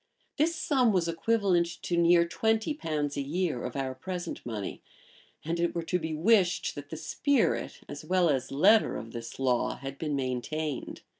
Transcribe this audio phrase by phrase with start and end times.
[0.21, 4.81] [*] This sum was equivalent to near twenty pounds a year of our present money,
[5.45, 9.37] and it were to be wished, that the spirit, as well as letter, of this
[9.37, 11.03] law had been maintained.